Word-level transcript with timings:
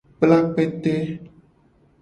Kpla 0.17 0.37
kpete. 0.53 0.95